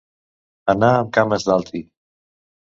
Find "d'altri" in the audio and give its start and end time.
1.51-1.83